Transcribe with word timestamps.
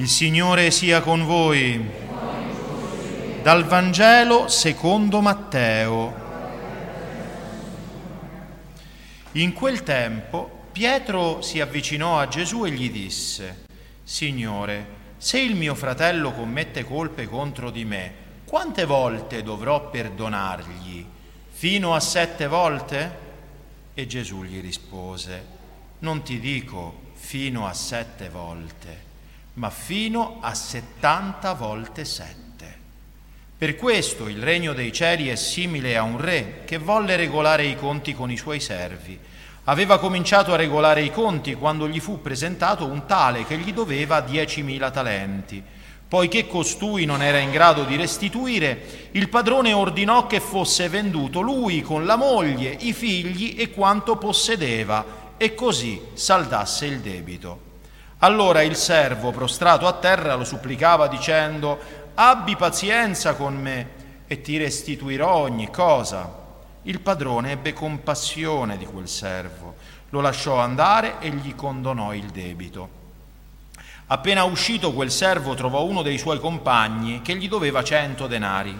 Il 0.00 0.08
Signore 0.08 0.70
sia 0.70 1.02
con 1.02 1.26
voi. 1.26 1.78
Dal 3.42 3.66
Vangelo 3.66 4.48
secondo 4.48 5.20
Matteo. 5.20 6.14
In 9.32 9.52
quel 9.52 9.82
tempo 9.82 10.68
Pietro 10.72 11.42
si 11.42 11.60
avvicinò 11.60 12.18
a 12.18 12.28
Gesù 12.28 12.64
e 12.64 12.70
gli 12.70 12.90
disse, 12.90 13.66
Signore, 14.02 14.86
se 15.18 15.38
il 15.38 15.54
mio 15.54 15.74
fratello 15.74 16.32
commette 16.32 16.82
colpe 16.82 17.28
contro 17.28 17.70
di 17.70 17.84
me, 17.84 18.12
quante 18.46 18.86
volte 18.86 19.42
dovrò 19.42 19.90
perdonargli? 19.90 21.04
Fino 21.50 21.94
a 21.94 22.00
sette 22.00 22.46
volte? 22.46 23.18
E 23.92 24.06
Gesù 24.06 24.44
gli 24.44 24.62
rispose, 24.62 25.44
non 25.98 26.22
ti 26.22 26.40
dico 26.40 27.12
fino 27.12 27.66
a 27.66 27.74
sette 27.74 28.30
volte 28.30 29.09
ma 29.60 29.68
fino 29.68 30.38
a 30.40 30.54
settanta 30.54 31.52
volte 31.52 32.06
sette. 32.06 32.78
Per 33.58 33.76
questo 33.76 34.26
il 34.26 34.42
regno 34.42 34.72
dei 34.72 34.90
cieli 34.90 35.28
è 35.28 35.34
simile 35.34 35.98
a 35.98 36.02
un 36.02 36.18
re 36.18 36.62
che 36.64 36.78
volle 36.78 37.14
regolare 37.16 37.66
i 37.66 37.76
conti 37.76 38.14
con 38.14 38.30
i 38.30 38.38
suoi 38.38 38.58
servi. 38.58 39.18
Aveva 39.64 39.98
cominciato 39.98 40.54
a 40.54 40.56
regolare 40.56 41.02
i 41.02 41.10
conti 41.10 41.54
quando 41.56 41.86
gli 41.86 42.00
fu 42.00 42.22
presentato 42.22 42.86
un 42.86 43.04
tale 43.04 43.44
che 43.44 43.58
gli 43.58 43.74
doveva 43.74 44.22
diecimila 44.22 44.90
talenti. 44.90 45.62
Poiché 46.08 46.46
costui 46.46 47.04
non 47.04 47.20
era 47.20 47.36
in 47.36 47.50
grado 47.50 47.84
di 47.84 47.96
restituire, 47.96 49.10
il 49.10 49.28
padrone 49.28 49.74
ordinò 49.74 50.26
che 50.26 50.40
fosse 50.40 50.88
venduto 50.88 51.42
lui 51.42 51.82
con 51.82 52.06
la 52.06 52.16
moglie, 52.16 52.74
i 52.80 52.94
figli 52.94 53.56
e 53.58 53.70
quanto 53.70 54.16
possedeva, 54.16 55.34
e 55.36 55.54
così 55.54 56.00
saldasse 56.14 56.86
il 56.86 57.00
debito. 57.00 57.68
Allora 58.22 58.60
il 58.60 58.76
servo, 58.76 59.30
prostrato 59.30 59.86
a 59.86 59.94
terra, 59.94 60.34
lo 60.34 60.44
supplicava 60.44 61.08
dicendo, 61.08 61.78
abbi 62.14 62.54
pazienza 62.54 63.34
con 63.34 63.56
me 63.56 63.88
e 64.26 64.42
ti 64.42 64.58
restituirò 64.58 65.36
ogni 65.36 65.70
cosa. 65.70 66.30
Il 66.82 67.00
padrone 67.00 67.52
ebbe 67.52 67.72
compassione 67.72 68.76
di 68.76 68.84
quel 68.84 69.08
servo, 69.08 69.76
lo 70.10 70.20
lasciò 70.20 70.58
andare 70.58 71.14
e 71.20 71.30
gli 71.30 71.54
condonò 71.54 72.12
il 72.12 72.26
debito. 72.26 72.98
Appena 74.08 74.44
uscito 74.44 74.92
quel 74.92 75.10
servo 75.10 75.54
trovò 75.54 75.84
uno 75.84 76.02
dei 76.02 76.18
suoi 76.18 76.40
compagni 76.40 77.22
che 77.22 77.36
gli 77.36 77.48
doveva 77.48 77.82
cento 77.82 78.26
denari. 78.26 78.78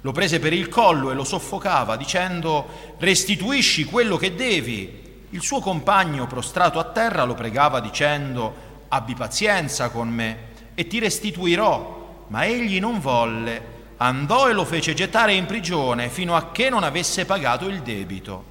Lo 0.00 0.10
prese 0.10 0.40
per 0.40 0.52
il 0.52 0.68
collo 0.68 1.12
e 1.12 1.14
lo 1.14 1.22
soffocava 1.22 1.94
dicendo 1.94 2.96
restituisci 2.98 3.84
quello 3.84 4.16
che 4.16 4.34
devi. 4.34 5.26
Il 5.30 5.42
suo 5.42 5.60
compagno 5.60 6.26
prostrato 6.26 6.80
a 6.80 6.84
terra 6.84 7.22
lo 7.22 7.34
pregava 7.34 7.78
dicendo 7.78 8.69
abbi 8.92 9.14
pazienza 9.14 9.88
con 9.88 10.08
me 10.08 10.48
e 10.74 10.86
ti 10.86 10.98
restituirò. 10.98 12.24
Ma 12.28 12.44
egli 12.44 12.78
non 12.78 13.00
volle, 13.00 13.78
andò 13.96 14.48
e 14.48 14.52
lo 14.52 14.64
fece 14.64 14.94
gettare 14.94 15.34
in 15.34 15.46
prigione 15.46 16.08
fino 16.08 16.36
a 16.36 16.50
che 16.52 16.70
non 16.70 16.84
avesse 16.84 17.24
pagato 17.24 17.66
il 17.66 17.82
debito. 17.82 18.44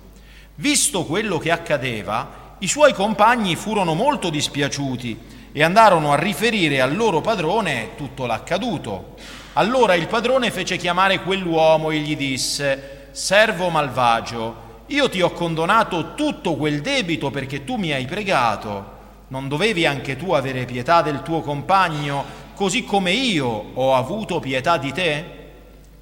Visto 0.56 1.06
quello 1.06 1.38
che 1.38 1.52
accadeva, 1.52 2.56
i 2.60 2.68
suoi 2.68 2.94
compagni 2.94 3.56
furono 3.56 3.94
molto 3.94 4.30
dispiaciuti 4.30 5.18
e 5.54 5.64
andarono 5.64 6.12
a 6.12 6.20
riferire 6.20 6.82
al 6.82 6.96
loro 6.96 7.22
padrone 7.22 7.92
tutto 7.96 8.26
l'accaduto. 8.26 9.16
Allora 9.54 9.96
il 9.96 10.08
padrone 10.08 10.52
fece 10.52 10.76
chiamare 10.76 11.22
quell'uomo 11.22 11.90
e 11.90 12.00
gli 12.00 12.18
disse, 12.18 13.08
servo 13.12 13.70
malvagio, 13.70 14.68
io 14.88 15.10
ti 15.10 15.22
ho 15.22 15.32
condonato 15.32 16.16
tutto 16.16 16.56
quel 16.56 16.82
debito 16.82 17.32
perché 17.32 17.64
tu 17.64 17.76
mi 17.76 17.94
hai 17.94 18.06
pregato 18.06 18.98
non 19.30 19.48
dovevi 19.48 19.86
anche 19.86 20.16
tu 20.16 20.32
avere 20.34 20.66
pietà 20.66 21.02
del 21.02 21.22
tuo 21.22 21.42
compagno, 21.42 22.24
così 22.54 22.84
come 22.84 23.12
io 23.12 23.48
ho 23.74 23.96
avuto 23.96 24.40
pietà 24.40 24.78
di 24.78 24.92
te? 24.92 25.38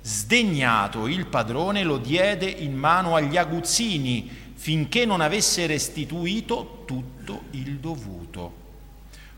Sdegnato 0.02 1.08
il 1.08 1.26
padrone 1.26 1.84
lo 1.84 1.98
diede 1.98 2.46
in 2.46 2.76
mano 2.76 3.16
agli 3.16 3.38
aguzzini 3.38 4.30
finché 4.56 5.06
non 5.06 5.22
avesse 5.22 5.68
restituito 5.68 6.84
tutto 6.86 7.44
il 7.52 7.78
dovuto. 7.78 8.66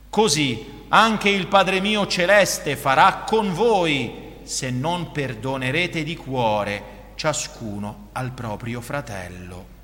Così 0.10 0.86
anche 0.90 1.30
il 1.30 1.48
Padre 1.48 1.80
mio 1.82 2.08
celeste 2.08 2.76
farà 2.76 3.24
con 3.28 3.54
voi 3.54 4.38
se 4.44 4.72
non 4.72 5.12
perdonerete 5.12 6.04
di 6.04 6.16
cuore 6.16 6.98
ciascuno 7.16 8.08
al 8.14 8.32
proprio 8.32 8.82
fratello. 8.82 9.78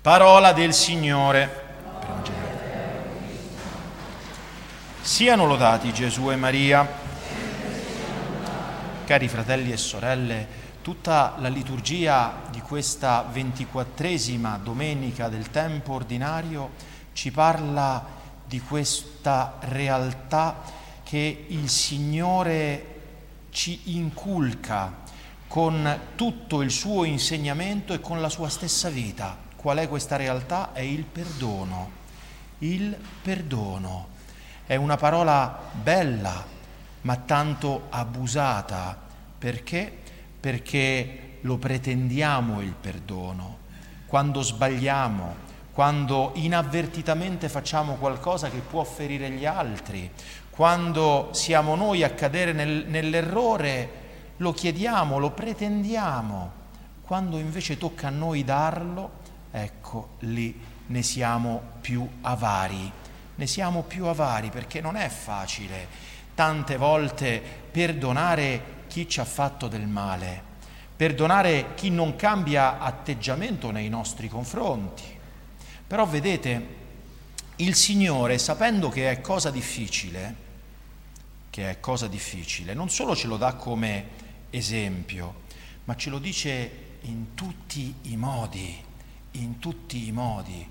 Parola 0.00 0.52
del 0.52 0.72
Signore. 0.72 1.65
Siano 5.06 5.46
lodati 5.46 5.92
Gesù 5.92 6.32
e 6.32 6.36
Maria. 6.36 6.84
Cari 9.04 9.28
fratelli 9.28 9.70
e 9.70 9.76
sorelle, 9.76 10.48
tutta 10.82 11.36
la 11.38 11.46
liturgia 11.46 12.42
di 12.50 12.60
questa 12.60 13.24
ventiquattresima 13.30 14.58
domenica 14.60 15.28
del 15.28 15.48
tempo 15.52 15.92
ordinario 15.92 16.70
ci 17.12 17.30
parla 17.30 18.04
di 18.44 18.58
questa 18.60 19.58
realtà 19.60 20.60
che 21.04 21.44
il 21.50 21.68
Signore 21.68 22.94
ci 23.50 23.96
inculca 23.96 24.92
con 25.46 26.00
tutto 26.16 26.62
il 26.62 26.72
suo 26.72 27.04
insegnamento 27.04 27.92
e 27.92 28.00
con 28.00 28.20
la 28.20 28.28
sua 28.28 28.48
stessa 28.48 28.88
vita. 28.88 29.38
Qual 29.54 29.78
è 29.78 29.86
questa 29.88 30.16
realtà? 30.16 30.72
È 30.72 30.80
il 30.80 31.04
perdono. 31.04 31.90
Il 32.58 32.98
perdono. 33.22 34.15
È 34.66 34.74
una 34.74 34.96
parola 34.96 35.60
bella, 35.80 36.44
ma 37.02 37.16
tanto 37.18 37.86
abusata. 37.90 38.98
Perché? 39.38 39.96
Perché 40.40 41.38
lo 41.42 41.56
pretendiamo 41.56 42.60
il 42.60 42.74
perdono. 42.74 43.58
Quando 44.06 44.42
sbagliamo, 44.42 45.36
quando 45.70 46.32
inavvertitamente 46.34 47.48
facciamo 47.48 47.94
qualcosa 47.94 48.50
che 48.50 48.58
può 48.58 48.82
ferire 48.82 49.30
gli 49.30 49.46
altri, 49.46 50.10
quando 50.50 51.28
siamo 51.30 51.76
noi 51.76 52.02
a 52.02 52.10
cadere 52.10 52.52
nel, 52.52 52.86
nell'errore, 52.88 53.90
lo 54.38 54.52
chiediamo, 54.52 55.18
lo 55.18 55.30
pretendiamo. 55.30 56.50
Quando 57.02 57.38
invece 57.38 57.78
tocca 57.78 58.08
a 58.08 58.10
noi 58.10 58.42
darlo, 58.42 59.10
ecco 59.52 60.16
lì 60.20 60.60
ne 60.86 61.02
siamo 61.02 61.60
più 61.80 62.04
avari 62.22 63.04
ne 63.36 63.46
siamo 63.46 63.82
più 63.82 64.06
avari 64.06 64.50
perché 64.50 64.80
non 64.80 64.96
è 64.96 65.08
facile 65.08 66.14
tante 66.34 66.76
volte 66.76 67.42
perdonare 67.70 68.74
chi 68.88 69.08
ci 69.08 69.20
ha 69.20 69.24
fatto 69.24 69.68
del 69.68 69.86
male, 69.86 70.42
perdonare 70.94 71.74
chi 71.74 71.90
non 71.90 72.16
cambia 72.16 72.78
atteggiamento 72.78 73.70
nei 73.70 73.88
nostri 73.88 74.28
confronti. 74.28 75.04
Però 75.86 76.04
vedete, 76.06 76.74
il 77.56 77.74
Signore, 77.74 78.38
sapendo 78.38 78.88
che 78.88 79.10
è 79.10 79.20
cosa 79.20 79.50
difficile, 79.50 80.44
che 81.48 81.70
è 81.70 81.80
cosa 81.80 82.06
difficile, 82.06 82.74
non 82.74 82.90
solo 82.90 83.16
ce 83.16 83.26
lo 83.26 83.36
dà 83.36 83.54
come 83.54 84.08
esempio, 84.50 85.44
ma 85.84 85.96
ce 85.96 86.10
lo 86.10 86.18
dice 86.18 86.98
in 87.02 87.34
tutti 87.34 87.94
i 88.02 88.16
modi, 88.16 88.82
in 89.32 89.58
tutti 89.58 90.06
i 90.06 90.12
modi 90.12 90.68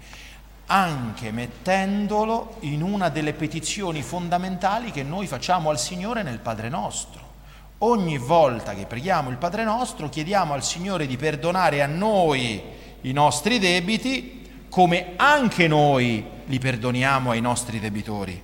anche 0.67 1.31
mettendolo 1.31 2.55
in 2.61 2.81
una 2.81 3.09
delle 3.09 3.33
petizioni 3.33 4.01
fondamentali 4.01 4.91
che 4.91 5.03
noi 5.03 5.27
facciamo 5.27 5.69
al 5.69 5.79
Signore 5.79 6.23
nel 6.23 6.39
Padre 6.39 6.69
nostro. 6.69 7.33
Ogni 7.79 8.17
volta 8.17 8.73
che 8.73 8.85
preghiamo 8.85 9.29
il 9.29 9.37
Padre 9.37 9.63
nostro 9.63 10.09
chiediamo 10.09 10.53
al 10.53 10.63
Signore 10.63 11.05
di 11.07 11.17
perdonare 11.17 11.83
a 11.83 11.87
noi 11.87 12.61
i 13.01 13.11
nostri 13.11 13.59
debiti 13.59 14.65
come 14.69 15.13
anche 15.17 15.67
noi 15.67 16.25
li 16.45 16.59
perdoniamo 16.59 17.31
ai 17.31 17.41
nostri 17.41 17.79
debitori. 17.79 18.41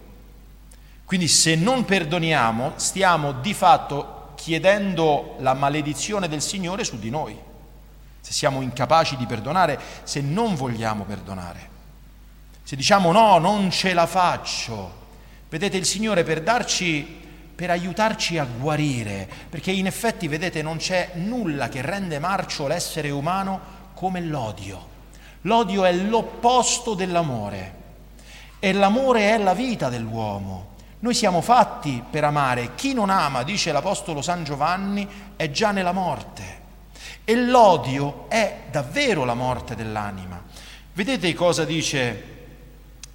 Quindi 1.05 1.27
se 1.27 1.55
non 1.55 1.85
perdoniamo 1.85 2.73
stiamo 2.75 3.33
di 3.33 3.53
fatto 3.53 4.33
chiedendo 4.35 5.35
la 5.39 5.53
maledizione 5.53 6.27
del 6.27 6.41
Signore 6.41 6.83
su 6.83 6.99
di 6.99 7.09
noi. 7.09 7.37
Se 8.21 8.31
siamo 8.31 8.61
incapaci 8.61 9.17
di 9.17 9.25
perdonare, 9.25 9.79
se 10.03 10.21
non 10.21 10.55
vogliamo 10.55 11.03
perdonare. 11.03 11.70
Se 12.71 12.77
diciamo 12.77 13.11
no, 13.11 13.37
non 13.37 13.69
ce 13.69 13.91
la 13.91 14.05
faccio, 14.05 14.93
vedete 15.49 15.75
il 15.75 15.83
Signore 15.83 16.23
per 16.23 16.41
darci, 16.41 17.05
per 17.53 17.69
aiutarci 17.69 18.37
a 18.37 18.45
guarire, 18.45 19.27
perché 19.49 19.71
in 19.71 19.87
effetti, 19.87 20.29
vedete, 20.29 20.61
non 20.61 20.77
c'è 20.77 21.09
nulla 21.15 21.67
che 21.67 21.81
rende 21.81 22.17
marcio 22.17 22.67
l'essere 22.67 23.09
umano 23.09 23.59
come 23.93 24.21
l'odio. 24.21 24.87
L'odio 25.41 25.83
è 25.83 25.91
l'opposto 25.91 26.93
dell'amore 26.93 27.73
e 28.59 28.71
l'amore 28.71 29.31
è 29.31 29.37
la 29.37 29.53
vita 29.53 29.89
dell'uomo. 29.89 30.75
Noi 30.99 31.13
siamo 31.13 31.41
fatti 31.41 32.01
per 32.09 32.23
amare. 32.23 32.73
Chi 32.75 32.93
non 32.93 33.09
ama, 33.09 33.43
dice 33.43 33.73
l'Apostolo 33.73 34.21
San 34.21 34.45
Giovanni, 34.45 35.05
è 35.35 35.51
già 35.51 35.71
nella 35.71 35.91
morte. 35.91 36.59
E 37.25 37.35
l'odio 37.35 38.29
è 38.29 38.59
davvero 38.71 39.25
la 39.25 39.33
morte 39.33 39.75
dell'anima. 39.75 40.41
Vedete 40.93 41.33
cosa 41.33 41.65
dice 41.65 42.39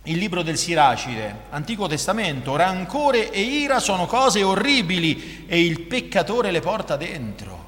il 0.07 0.19
libro 0.19 0.43
del 0.43 0.57
Siracide, 0.57 1.45
Antico 1.51 1.89
Testamento, 1.89 2.55
rancore 2.55 3.31
e 3.31 3.41
ira 3.41 3.81
sono 3.81 4.07
cose 4.07 4.43
orribili 4.43 5.45
e 5.49 5.61
il 5.61 5.81
peccatore 5.81 6.53
le 6.53 6.61
porta 6.61 6.97
dentro. 6.97 7.65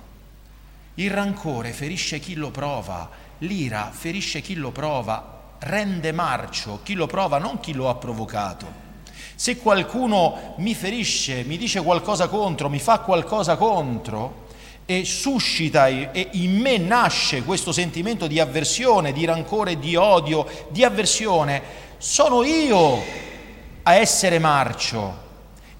Il 0.95 1.11
rancore 1.11 1.73
ferisce 1.73 2.21
chi 2.21 2.35
lo 2.35 2.51
prova, 2.51 3.11
l'ira 3.39 3.91
ferisce 3.93 4.41
chi 4.41 4.55
lo 4.55 4.71
prova, 4.71 5.57
rende 5.61 6.13
marcio 6.13 6.81
chi 6.85 6.95
lo 6.95 7.07
prova, 7.07 7.39
non 7.39 7.59
chi 7.59 7.73
lo 7.73 7.89
ha 7.89 7.97
provocato. 7.97 8.87
Se 9.35 9.57
qualcuno 9.57 10.55
mi 10.59 10.75
ferisce, 10.75 11.43
mi 11.43 11.57
dice 11.57 11.83
qualcosa 11.83 12.29
contro, 12.29 12.69
mi 12.69 12.79
fa 12.79 13.01
qualcosa 13.01 13.57
contro, 13.57 14.47
e 14.91 15.05
suscita 15.05 15.87
e 15.87 16.29
in 16.33 16.61
me 16.61 16.79
nasce 16.79 17.43
questo 17.43 17.73
sentimento 17.73 18.27
di 18.27 18.41
avversione, 18.41 19.13
di 19.13 19.27
rancore, 19.27 19.79
di 19.79 19.97
odio, 19.97 20.47
di 20.71 20.83
avversione, 20.83 21.63
sono 21.99 22.45
io 22.45 23.03
a 23.83 23.95
essere 23.97 24.39
marcio. 24.39 25.27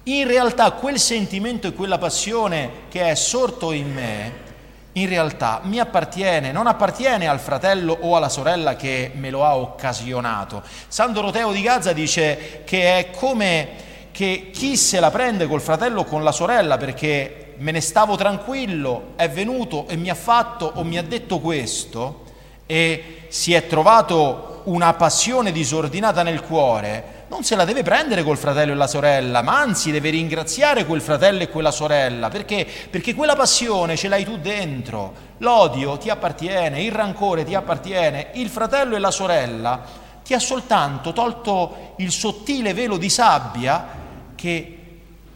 In 0.03 0.27
realtà 0.27 0.71
quel 0.71 0.99
sentimento 0.99 1.67
e 1.67 1.73
quella 1.73 1.97
passione 1.97 2.71
che 2.89 3.09
è 3.09 3.15
sorto 3.15 3.71
in 3.71 3.93
me, 3.93 4.47
in 4.93 5.07
realtà 5.07 5.61
mi 5.63 5.79
appartiene, 5.79 6.51
non 6.51 6.67
appartiene 6.67 7.27
al 7.27 7.39
fratello 7.39 7.97
o 8.01 8.17
alla 8.17 8.27
sorella 8.27 8.75
che 8.75 9.11
me 9.15 9.29
lo 9.29 9.45
ha 9.45 9.55
occasionato. 9.55 10.61
San 10.89 11.13
Doroteo 11.13 11.53
di 11.53 11.61
Gaza 11.61 11.93
dice 11.93 12.63
che 12.65 12.97
è 12.97 13.11
come 13.11 13.87
che 14.11 14.49
chi 14.51 14.75
se 14.75 14.99
la 14.99 15.11
prende 15.11 15.47
col 15.47 15.61
fratello 15.61 16.01
o 16.01 16.05
con 16.05 16.23
la 16.23 16.33
sorella 16.33 16.75
perché 16.75 17.53
me 17.59 17.71
ne 17.71 17.81
stavo 17.81 18.17
tranquillo, 18.17 19.13
è 19.15 19.29
venuto 19.29 19.87
e 19.87 19.95
mi 19.95 20.09
ha 20.09 20.15
fatto 20.15 20.69
o 20.75 20.83
mi 20.83 20.97
ha 20.97 21.03
detto 21.03 21.39
questo 21.39 22.27
e 22.71 23.23
si 23.29 23.53
è 23.53 23.65
trovato 23.65 24.61
una 24.65 24.93
passione 24.93 25.51
disordinata 25.51 26.21
nel 26.21 26.41
cuore, 26.41 27.25
non 27.29 27.43
se 27.43 27.55
la 27.55 27.65
deve 27.65 27.81
prendere 27.81 28.21
col 28.21 28.37
fratello 28.37 28.73
e 28.73 28.75
la 28.75 28.85
sorella, 28.85 29.41
ma 29.41 29.59
anzi 29.59 29.89
deve 29.89 30.11
ringraziare 30.11 30.85
quel 30.85 31.01
fratello 31.01 31.41
e 31.41 31.49
quella 31.49 31.71
sorella, 31.71 32.29
perché? 32.29 32.67
Perché 32.89 33.15
quella 33.15 33.35
passione 33.35 33.95
ce 33.95 34.07
l'hai 34.07 34.23
tu 34.23 34.37
dentro, 34.37 35.13
l'odio 35.37 35.97
ti 35.97 36.11
appartiene, 36.11 36.83
il 36.83 36.91
rancore 36.91 37.43
ti 37.43 37.55
appartiene, 37.55 38.27
il 38.33 38.49
fratello 38.49 38.95
e 38.95 38.99
la 38.99 39.11
sorella 39.11 39.81
ti 40.23 40.35
ha 40.35 40.39
soltanto 40.39 41.11
tolto 41.11 41.93
il 41.97 42.11
sottile 42.11 42.75
velo 42.75 42.97
di 42.97 43.09
sabbia 43.09 43.87
che 44.35 44.75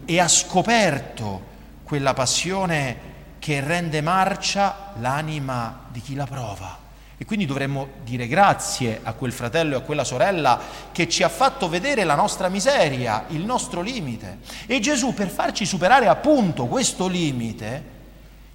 e 0.06 0.20
ha 0.20 0.28
scoperto 0.28 1.52
quella 1.84 2.14
passione 2.14 3.12
che 3.40 3.60
rende 3.62 4.02
marcia 4.02 4.92
l'anima 5.00 5.86
di 5.90 6.02
chi 6.02 6.14
la 6.14 6.26
prova. 6.26 6.83
E 7.18 7.26
quindi 7.26 7.46
dovremmo 7.46 7.88
dire 8.04 8.28
grazie 8.28 9.00
a 9.04 9.14
quel 9.14 9.32
fratello 9.32 9.76
e 9.76 9.78
a 9.78 9.82
quella 9.82 10.04
sorella 10.04 10.60
che 10.92 11.08
ci 11.08 11.24
ha 11.24 11.30
fatto 11.30 11.70
vedere 11.70 12.04
la 12.04 12.16
nostra 12.16 12.50
miseria, 12.50 13.26
il 13.30 13.46
nostro 13.46 13.82
limite. 13.82 14.40
E 14.66 14.80
Gesù 14.80 15.14
per 15.14 15.30
farci 15.30 15.66
superare 15.66 16.08
appunto 16.08 16.66
questo 16.66 17.08
limite 17.08 17.92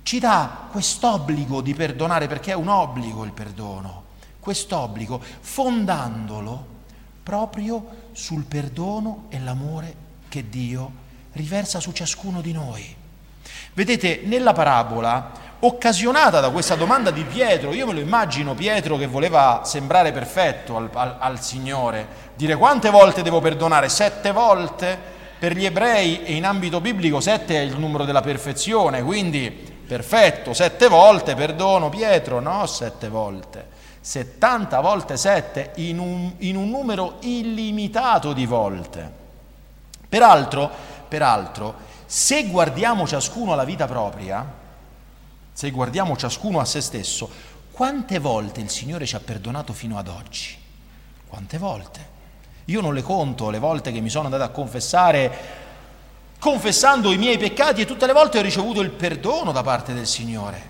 ci 0.03 0.19
dà 0.19 0.69
quest'obbligo 0.71 1.61
di 1.61 1.75
perdonare, 1.75 2.27
perché 2.27 2.53
è 2.53 2.55
un 2.55 2.69
obbligo 2.69 3.25
il 3.25 3.33
perdono, 3.33 4.05
quest'obbligo 4.41 5.23
fondandolo 5.41 6.77
proprio 7.23 8.07
sul 8.13 8.45
perdono 8.45 9.27
e 9.29 9.39
l'amore 9.39 9.95
che 10.29 10.49
Dio 10.49 10.91
riversa 11.33 11.79
su 11.79 11.93
ciascuno 11.93 12.41
di 12.41 12.53
noi. 12.53 12.97
Vedete, 13.75 14.23
nella 14.25 14.55
parabola, 14.55 15.31
occasionata 15.61 16.41
da 16.41 16.51
questa 16.51 16.77
domanda 16.77 17.11
di 17.11 17.25
Pietro, 17.25 17.73
io 17.73 17.87
me 17.87 17.93
lo 17.93 18.01
immagino 18.01 18.55
Pietro 18.55 18.97
che 18.97 19.07
voleva 19.07 19.63
sembrare 19.65 20.13
perfetto 20.13 20.77
al, 20.77 20.89
al, 20.93 21.17
al 21.19 21.41
Signore, 21.41 22.07
dire 22.35 22.55
quante 22.57 22.91
volte 22.91 23.23
devo 23.23 23.41
perdonare? 23.41 23.89
Sette 23.89 24.31
volte? 24.33 25.17
Per 25.39 25.57
gli 25.57 25.65
ebrei 25.65 26.25
e 26.25 26.35
in 26.35 26.45
ambito 26.45 26.81
biblico 26.81 27.21
sette 27.21 27.57
è 27.57 27.61
il 27.61 27.79
numero 27.79 28.05
della 28.05 28.21
perfezione, 28.21 29.03
quindi 29.03 29.51
perfetto, 29.51 30.53
sette 30.53 30.89
volte 30.89 31.35
perdono 31.35 31.89
Pietro, 31.89 32.41
no 32.41 32.67
sette 32.67 33.09
volte, 33.09 33.67
70 34.01 34.81
volte 34.81 35.17
sette 35.17 35.73
in 35.77 35.99
un, 35.99 36.33
in 36.39 36.57
un 36.57 36.69
numero 36.71 37.17
illimitato 37.21 38.33
di 38.33 38.47
volte. 38.47 39.11
Peraltro, 40.09 40.71
peraltro 41.07 41.87
se 42.05 42.47
guardiamo 42.47 43.07
ciascuno 43.07 43.53
alla 43.53 43.65
vita 43.65 43.87
propria, 43.87 44.58
se 45.59 45.73
guardiamo 45.73 46.17
ciascuno 46.17 46.61
a 46.61 46.65
se 46.65 46.81
stesso, 46.81 47.29
quante 47.73 48.21
volte 48.21 48.61
il 48.61 48.71
Signore 48.71 49.07
ci 49.07 49.17
ha 49.17 49.19
perdonato 49.19 49.73
fino 49.73 49.99
ad 49.99 50.07
oggi? 50.07 50.57
Quante 51.27 51.59
volte? 51.59 52.07
Io 52.67 52.81
non 52.81 52.95
le 52.95 53.03
conto 53.03 53.51
le 53.51 53.59
volte 53.59 53.91
che 53.91 53.99
mi 53.99 54.09
sono 54.09 54.27
andato 54.27 54.45
a 54.45 54.51
confessare, 54.51 55.37
confessando 56.39 57.11
i 57.11 57.19
miei 57.19 57.39
peccati 57.39 57.81
e 57.81 57.87
tutte 57.87 58.07
le 58.07 58.13
volte 58.13 58.39
ho 58.39 58.43
ricevuto 58.43 58.83
il 58.83 58.91
perdono 58.91 59.51
da 59.51 59.65
parte 59.65 59.95
del 59.95 60.07
Signore. 60.07 60.63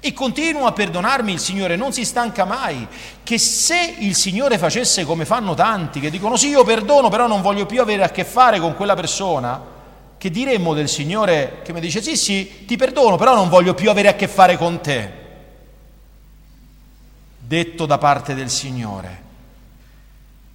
E 0.00 0.14
continuo 0.14 0.64
a 0.64 0.72
perdonarmi 0.72 1.30
il 1.30 1.38
Signore, 1.38 1.76
non 1.76 1.92
si 1.92 2.06
stanca 2.06 2.46
mai. 2.46 2.88
Che 3.22 3.36
se 3.36 3.96
il 3.98 4.14
Signore 4.14 4.56
facesse 4.56 5.04
come 5.04 5.26
fanno 5.26 5.52
tanti, 5.52 6.00
che 6.00 6.08
dicono 6.08 6.36
sì, 6.36 6.48
io 6.48 6.64
perdono, 6.64 7.10
però 7.10 7.26
non 7.26 7.42
voglio 7.42 7.66
più 7.66 7.82
avere 7.82 8.02
a 8.02 8.08
che 8.08 8.24
fare 8.24 8.60
con 8.60 8.76
quella 8.76 8.94
persona, 8.94 9.71
che 10.22 10.30
diremmo 10.30 10.72
del 10.72 10.88
Signore 10.88 11.62
che 11.64 11.72
mi 11.72 11.80
dice 11.80 12.00
sì 12.00 12.16
sì 12.16 12.64
ti 12.64 12.76
perdono 12.76 13.16
però 13.16 13.34
non 13.34 13.48
voglio 13.48 13.74
più 13.74 13.90
avere 13.90 14.06
a 14.06 14.14
che 14.14 14.28
fare 14.28 14.56
con 14.56 14.80
te. 14.80 15.12
Detto 17.40 17.86
da 17.86 17.98
parte 17.98 18.32
del 18.36 18.48
Signore 18.48 19.22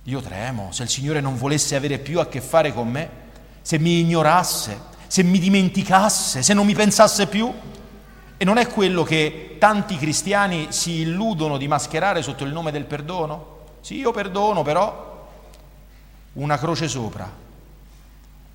io 0.03 0.21
tremo 0.21 0.71
se 0.71 0.83
il 0.83 0.89
Signore 0.89 1.19
non 1.19 1.35
volesse 1.35 1.75
avere 1.75 1.97
più 1.97 2.21
a 2.21 2.27
che 2.27 2.39
fare 2.39 2.71
con 2.73 2.87
me 2.87 3.09
se 3.61 3.77
mi 3.77 3.99
ignorasse 3.99 4.79
se 5.07 5.21
mi 5.23 5.37
dimenticasse 5.37 6.41
se 6.43 6.53
non 6.53 6.65
mi 6.65 6.73
pensasse 6.73 7.27
più. 7.27 7.53
E 8.37 8.45
non 8.45 8.57
è 8.57 8.67
quello 8.67 9.03
che 9.03 9.57
tanti 9.59 9.97
cristiani 9.97 10.67
si 10.69 11.01
illudono 11.01 11.57
di 11.57 11.67
mascherare 11.67 12.21
sotto 12.21 12.45
il 12.45 12.53
nome 12.53 12.71
del 12.71 12.85
perdono? 12.85 13.57
Sì 13.81 13.97
io 13.97 14.13
perdono 14.13 14.61
però 14.61 15.27
una 16.35 16.57
croce 16.57 16.87
sopra 16.87 17.46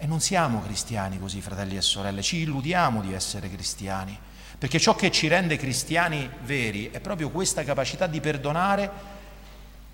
e 0.02 0.06
non 0.08 0.18
siamo 0.18 0.60
cristiani 0.60 1.16
così, 1.20 1.40
fratelli 1.40 1.76
e 1.76 1.80
sorelle, 1.80 2.22
ci 2.22 2.38
illudiamo 2.38 3.00
di 3.02 3.12
essere 3.12 3.48
cristiani, 3.48 4.18
perché 4.58 4.80
ciò 4.80 4.96
che 4.96 5.12
ci 5.12 5.28
rende 5.28 5.56
cristiani 5.56 6.28
veri 6.42 6.90
è 6.90 6.98
proprio 6.98 7.30
questa 7.30 7.62
capacità 7.62 8.08
di 8.08 8.20
perdonare 8.20 8.90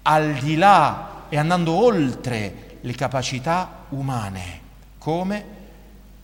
al 0.01 0.33
di 0.37 0.57
là 0.57 1.27
e 1.29 1.37
andando 1.37 1.73
oltre 1.73 2.79
le 2.81 2.93
capacità 2.95 3.85
umane, 3.91 4.61
come 4.97 5.45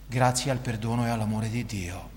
grazie 0.07 0.49
al 0.49 0.57
perdono 0.57 1.05
e 1.05 1.09
all'amore 1.09 1.47
di 1.51 1.63
Dio. 1.63 2.14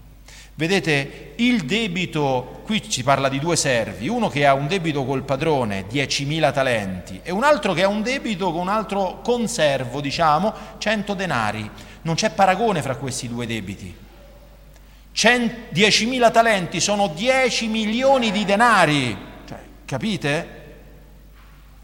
Vedete, 0.59 1.35
il 1.37 1.67
debito, 1.67 2.63
qui 2.65 2.83
si 2.89 3.05
parla 3.05 3.29
di 3.29 3.39
due 3.39 3.55
servi, 3.55 4.09
uno 4.09 4.29
che 4.29 4.45
ha 4.45 4.55
un 4.55 4.67
debito 4.67 5.05
col 5.05 5.23
padrone, 5.23 5.87
10.000 5.89 6.53
talenti, 6.53 7.21
e 7.23 7.31
un 7.31 7.45
altro 7.45 7.75
che 7.75 7.85
ha 7.85 7.89
un 7.89 8.03
debito 8.03 8.51
con 8.51 8.63
un 8.63 8.69
altro 8.69 9.21
conservo, 9.23 10.01
diciamo, 10.01 10.53
100 10.79 11.15
denari. 11.15 11.71
Non 12.03 12.17
c'è 12.17 12.31
paragone 12.31 12.83
fra 12.83 12.97
questi 12.97 13.29
due 13.29 13.47
debiti. 13.47 13.95
10.000 15.15 16.33
talenti 16.33 16.81
sono 16.81 17.07
10 17.07 17.69
milioni 17.69 18.33
di 18.33 18.45
denari, 18.45 19.17
cioè, 19.47 19.59
capite? 19.85 20.49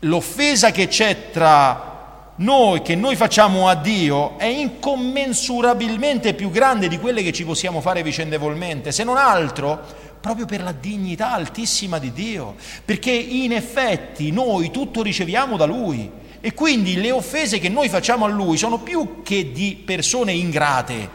L'offesa 0.01 0.73
che 0.73 0.89
c'è 0.89 1.31
tra 1.31 1.94
noi, 2.37 2.83
che 2.83 2.97
noi 2.97 3.15
facciamo 3.15 3.69
a 3.69 3.77
Dio 3.77 4.37
è 4.39 4.47
incommensurabilmente 4.47 6.35
più 6.35 6.51
grande 6.51 6.89
di 6.89 6.99
quelle 6.99 7.23
che 7.23 7.33
ci 7.33 7.45
possiamo 7.45 7.81
fare 7.81 8.03
vicendevolmente, 8.03 8.91
se 8.91 9.05
non 9.05 9.17
altro 9.17 9.81
proprio 10.21 10.45
per 10.45 10.63
la 10.63 10.73
dignità 10.73 11.33
altissima 11.33 11.99
di 11.99 12.13
Dio, 12.13 12.57
perché 12.85 13.13
in 13.13 13.53
effetti 13.53 14.33
noi 14.33 14.71
tutto 14.71 15.03
riceviamo 15.03 15.57
da 15.57 15.65
Lui 15.65 16.11
e 16.41 16.55
quindi 16.55 17.01
le 17.01 17.13
offese 17.13 17.61
che 17.61 17.69
noi 17.69 17.89
facciamo 17.89 18.25
a 18.25 18.29
Lui 18.29 18.57
sono 18.57 18.79
più 18.79 19.23
che 19.23 19.53
di 19.53 19.81
persone 19.85 20.33
ingrate, 20.33 21.09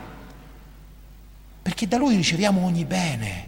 perché 1.61 1.87
da 1.87 1.97
Lui 1.97 2.15
riceviamo 2.15 2.63
ogni 2.63 2.85
bene, 2.85 3.47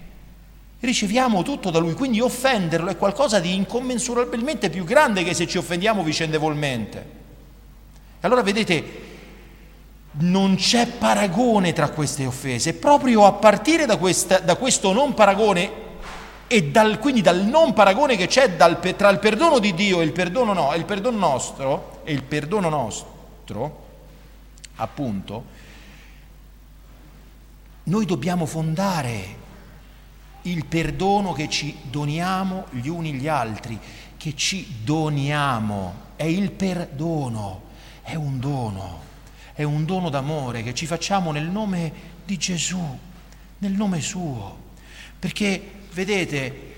riceviamo 0.81 1.41
tutto 1.41 1.69
da 1.69 1.79
Lui, 1.79 1.93
quindi 1.93 2.19
offenderlo 2.19 2.89
è 2.89 2.97
qualcosa 2.97 3.39
di 3.39 3.53
incommensurabilmente 3.53 4.69
più 4.69 4.83
grande 4.83 5.23
che 5.23 5.33
se 5.33 5.47
ci 5.47 5.57
offendiamo 5.57 6.03
vicendevolmente. 6.03 7.20
Allora 8.21 8.41
vedete, 8.41 9.09
non 10.13 10.55
c'è 10.55 10.87
paragone 10.87 11.73
tra 11.73 11.89
queste 11.89 12.25
offese, 12.25 12.73
proprio 12.73 13.25
a 13.25 13.33
partire 13.33 13.85
da, 13.85 13.97
questa, 13.97 14.39
da 14.39 14.55
questo 14.55 14.93
non 14.93 15.13
paragone 15.13 15.89
e 16.47 16.65
dal, 16.65 16.99
quindi 16.99 17.21
dal 17.21 17.45
non 17.45 17.73
paragone 17.73 18.17
che 18.17 18.27
c'è 18.27 18.55
dal, 18.55 18.79
tra 18.79 19.09
il 19.09 19.19
perdono 19.19 19.59
di 19.59 19.73
Dio 19.73 20.01
e 20.01 20.03
il 20.03 20.11
perdono, 20.11 20.53
no, 20.53 20.73
il 20.75 20.85
perdono 20.85 21.17
nostro, 21.17 22.01
e 22.03 22.11
il 22.11 22.23
perdono 22.23 22.67
nostro, 22.67 23.85
appunto, 24.75 25.43
noi 27.83 28.05
dobbiamo 28.05 28.45
fondare 28.45 29.39
il 30.43 30.65
perdono 30.65 31.33
che 31.33 31.49
ci 31.49 31.77
doniamo 31.83 32.65
gli 32.71 32.87
uni 32.87 33.13
gli 33.13 33.27
altri, 33.27 33.79
che 34.17 34.35
ci 34.35 34.81
doniamo. 34.83 36.09
È 36.15 36.23
il 36.23 36.51
perdono, 36.51 37.61
è 38.01 38.15
un 38.15 38.39
dono, 38.39 39.01
è 39.53 39.63
un 39.63 39.85
dono 39.85 40.09
d'amore 40.09 40.63
che 40.63 40.73
ci 40.73 40.85
facciamo 40.85 41.31
nel 41.31 41.49
nome 41.49 41.91
di 42.25 42.37
Gesù, 42.37 42.97
nel 43.59 43.71
nome 43.71 44.01
suo. 44.01 44.69
Perché, 45.19 45.61
vedete, 45.93 46.69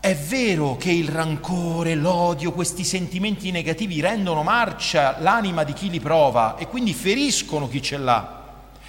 è 0.00 0.14
vero 0.16 0.76
che 0.76 0.90
il 0.90 1.08
rancore, 1.08 1.94
l'odio, 1.94 2.52
questi 2.52 2.84
sentimenti 2.84 3.50
negativi 3.50 4.00
rendono 4.00 4.42
marcia 4.42 5.18
l'anima 5.20 5.62
di 5.62 5.74
chi 5.74 5.90
li 5.90 6.00
prova 6.00 6.56
e 6.56 6.66
quindi 6.66 6.94
feriscono 6.94 7.68
chi 7.68 7.82
ce 7.82 7.98
l'ha. 7.98 8.38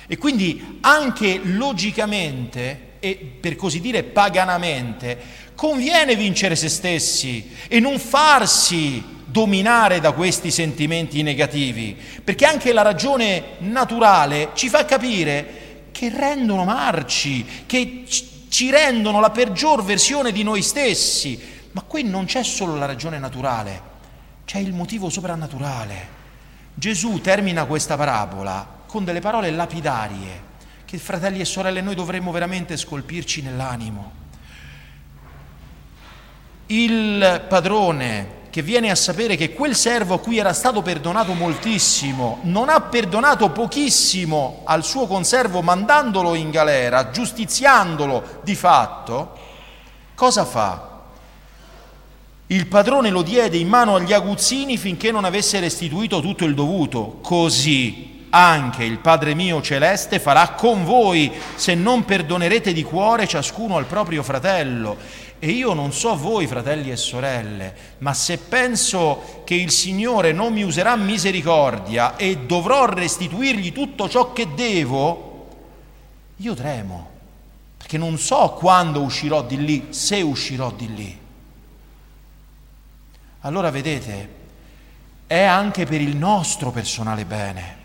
E 0.08 0.18
quindi 0.18 0.80
anche 0.82 1.40
logicamente 1.44 2.90
e 3.00 3.16
per 3.16 3.56
così 3.56 3.82
dire 3.82 4.04
paganamente 4.04 5.20
conviene 5.56 6.16
vincere 6.16 6.56
se 6.56 6.70
stessi 6.70 7.52
e 7.68 7.80
non 7.80 7.98
farsi 8.00 9.04
dominare 9.32 10.00
da 10.00 10.12
questi 10.12 10.52
sentimenti 10.52 11.24
negativi, 11.24 11.98
perché 12.24 12.46
anche 12.46 12.74
la 12.74 12.82
ragione 12.82 13.44
naturale 13.60 14.50
ci 14.54 14.70
fa 14.70 14.86
capire 14.86 15.90
che 15.92 16.10
rendono 16.10 16.66
marci, 16.66 17.64
che 17.66 18.04
ci 18.08 18.70
rendono 18.70 19.20
la 19.20 19.32
peggior 19.32 19.84
versione 19.84 20.32
di 20.32 20.44
noi 20.44 20.62
stessi. 20.62 21.60
Ma 21.72 21.82
qui 21.84 22.04
non 22.04 22.26
c'è 22.26 22.44
solo 22.44 22.76
la 22.76 22.86
ragione 22.86 23.18
naturale, 23.18 23.82
c'è 24.46 24.60
il 24.60 24.74
motivo 24.74 25.10
soprannaturale. 25.10 26.20
Gesù 26.74 27.22
termina 27.22 27.66
questa 27.66 27.96
parabola 27.96 28.80
con 28.86 29.06
delle 29.06 29.22
parole 29.22 29.52
lapidarie 29.52 30.50
che 30.84 30.98
fratelli 30.98 31.40
e 31.40 31.46
sorelle 31.46 31.80
noi 31.80 31.96
dovremmo 31.96 32.32
veramente 32.32 32.76
scolpirci 32.76 33.42
nell'animo. 33.42 34.20
Il 36.66 37.46
padrone 37.48 38.40
che 38.52 38.62
viene 38.62 38.92
a 38.92 38.96
sapere 38.96 39.36
che 39.36 39.54
quel 39.54 39.76
servo 39.76 40.14
a 40.14 40.20
cui 40.20 40.38
era 40.38 40.54
stato 40.54 40.84
perdonato 40.84 41.34
moltissimo 41.34 42.40
non 42.44 42.70
ha 42.70 42.82
perdonato 42.82 43.50
pochissimo 43.50 44.62
al 44.66 44.84
suo 44.84 45.08
conservo 45.08 45.62
mandandolo 45.62 46.36
in 46.36 46.52
galera, 46.52 47.10
giustiziandolo 47.10 48.42
di 48.44 48.54
fatto, 48.54 49.38
cosa 50.14 50.46
fa? 50.46 50.90
Il 52.48 52.68
padrone 52.68 53.10
lo 53.10 53.22
diede 53.22 53.56
in 53.56 53.70
mano 53.70 53.96
agli 53.96 54.12
aguzzini 54.12 54.76
finché 54.76 55.10
non 55.10 55.24
avesse 55.24 55.62
restituito 55.62 56.20
tutto 56.20 56.44
il 56.44 56.54
dovuto. 56.54 57.20
Così 57.22 58.26
anche 58.32 58.84
il 58.84 59.00
Padre 59.00 59.34
mio 59.36 59.62
celeste 59.62 60.20
farà 60.20 60.50
con 60.50 60.84
voi 60.84 61.32
se 61.56 61.76
non 61.76 62.04
perdonerete 62.04 62.74
di 62.74 62.84
cuore 62.84 63.26
ciascuno 63.26 63.78
al 63.78 63.86
proprio 63.86 64.22
fratello. 64.22 64.98
E 65.44 65.50
io 65.50 65.74
non 65.74 65.92
so 65.92 66.16
voi, 66.16 66.46
fratelli 66.46 66.92
e 66.92 66.96
sorelle, 66.96 67.76
ma 67.98 68.14
se 68.14 68.38
penso 68.38 69.42
che 69.44 69.56
il 69.56 69.72
Signore 69.72 70.34
non 70.34 70.54
mi 70.54 70.62
userà 70.62 70.96
misericordia 70.96 72.16
e 72.16 72.38
dovrò 72.46 72.86
restituirgli 72.86 73.72
tutto 73.72 74.08
ciò 74.08 74.34
che 74.34 74.54
devo, 74.54 75.48
io 76.36 76.54
tremo, 76.54 77.10
perché 77.76 77.98
non 77.98 78.20
so 78.20 78.52
quando 78.52 79.02
uscirò 79.02 79.42
di 79.42 79.66
lì, 79.66 79.88
se 79.90 80.22
uscirò 80.22 80.72
di 80.74 80.94
lì. 80.94 81.20
Allora 83.40 83.72
vedete, 83.72 84.30
è 85.26 85.42
anche 85.42 85.88
per 85.88 86.02
il 86.02 86.16
nostro 86.16 86.70
personale 86.70 87.26
bene. 87.26 87.78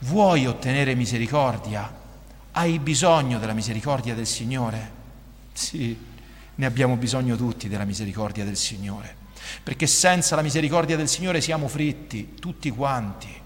Vuoi 0.00 0.44
ottenere 0.44 0.94
misericordia? 0.94 1.90
Hai 2.52 2.78
bisogno 2.78 3.38
della 3.38 3.54
misericordia 3.54 4.14
del 4.14 4.26
Signore? 4.26 4.92
Sì 5.54 6.12
ne 6.56 6.66
abbiamo 6.66 6.96
bisogno 6.96 7.36
tutti 7.36 7.68
della 7.68 7.84
misericordia 7.84 8.44
del 8.44 8.56
Signore, 8.56 9.16
perché 9.62 9.86
senza 9.86 10.36
la 10.36 10.42
misericordia 10.42 10.96
del 10.96 11.08
Signore 11.08 11.40
siamo 11.40 11.68
fritti, 11.68 12.34
tutti 12.38 12.70
quanti. 12.70 13.42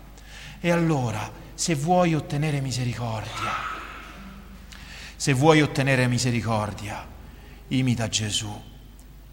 E 0.61 0.71
allora, 0.71 1.31
se 1.55 1.75
vuoi 1.75 2.15
ottenere 2.15 2.61
misericordia, 2.61 3.53
se 5.17 5.33
vuoi 5.33 5.63
ottenere 5.63 6.07
misericordia, 6.07 7.07
imita 7.69 8.09
Gesù, 8.09 8.63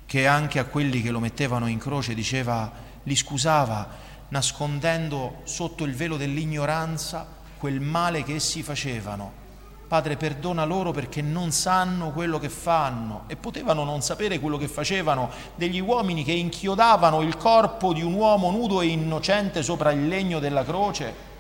che 0.05 0.27
anche 0.27 0.59
a 0.59 0.65
quelli 0.65 1.01
che 1.01 1.11
lo 1.11 1.19
mettevano 1.19 1.67
in 1.67 1.77
croce 1.77 2.13
diceva, 2.13 2.71
li 3.03 3.15
scusava, 3.15 4.03
nascondendo 4.29 5.41
sotto 5.43 5.83
il 5.83 5.93
velo 5.93 6.17
dell'ignoranza 6.17 7.27
quel 7.57 7.79
male 7.79 8.23
che 8.23 8.35
essi 8.35 8.63
facevano 8.63 9.43
Padre, 9.87 10.17
perdona 10.17 10.65
loro 10.65 10.91
perché 10.91 11.21
non 11.21 11.51
sanno 11.51 12.11
quello 12.11 12.39
che 12.39 12.49
fanno 12.49 13.25
e 13.27 13.35
potevano 13.35 13.83
non 13.83 14.01
sapere 14.01 14.39
quello 14.39 14.57
che 14.57 14.67
facevano 14.67 15.29
degli 15.53 15.79
uomini 15.79 16.23
che 16.23 16.31
inchiodavano 16.31 17.21
il 17.21 17.37
corpo 17.37 17.93
di 17.93 18.01
un 18.01 18.13
uomo 18.13 18.49
nudo 18.49 18.81
e 18.81 18.87
innocente 18.87 19.61
sopra 19.61 19.91
il 19.91 20.07
legno 20.07 20.39
della 20.39 20.63
croce 20.63 21.33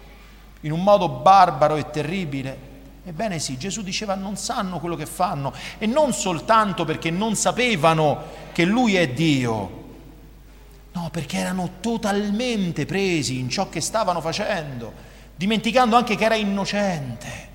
in 0.61 0.71
un 0.71 0.83
modo 0.83 1.09
barbaro 1.09 1.75
e 1.75 1.89
terribile. 1.89 2.73
Ebbene 3.03 3.39
sì, 3.39 3.57
Gesù 3.57 3.81
diceva 3.81 4.13
non 4.13 4.35
sanno 4.35 4.79
quello 4.79 4.95
che 4.95 5.07
fanno 5.07 5.51
e 5.79 5.87
non 5.87 6.13
soltanto 6.13 6.85
perché 6.85 7.09
non 7.09 7.35
sapevano 7.35 8.23
che 8.51 8.63
Lui 8.63 8.95
è 8.95 9.09
Dio, 9.09 9.83
no, 10.91 11.09
perché 11.11 11.37
erano 11.37 11.69
totalmente 11.81 12.85
presi 12.85 13.39
in 13.39 13.49
ciò 13.49 13.69
che 13.69 13.81
stavano 13.81 14.21
facendo, 14.21 14.93
dimenticando 15.35 15.95
anche 15.95 16.15
che 16.15 16.25
era 16.25 16.35
innocente. 16.35 17.53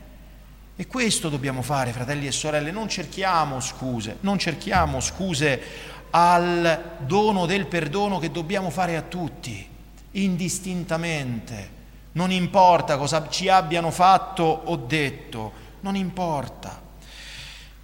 E 0.80 0.86
questo 0.86 1.28
dobbiamo 1.28 1.60
fare, 1.60 1.92
fratelli 1.92 2.26
e 2.26 2.32
sorelle, 2.32 2.70
non 2.70 2.88
cerchiamo 2.88 3.60
scuse, 3.60 4.16
non 4.20 4.38
cerchiamo 4.38 5.00
scuse 5.00 5.60
al 6.08 6.96
dono 7.00 7.44
del 7.44 7.66
perdono 7.66 8.18
che 8.18 8.30
dobbiamo 8.30 8.70
fare 8.70 8.96
a 8.96 9.02
tutti, 9.02 9.68
indistintamente. 10.12 11.68
Non 12.12 12.30
importa 12.32 12.96
cosa 12.96 13.28
ci 13.28 13.50
abbiano 13.50 13.90
fatto 13.90 14.42
o 14.42 14.76
detto, 14.76 15.52
non 15.80 15.96
importa. 15.96 16.80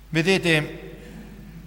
Vedete, 0.08 0.96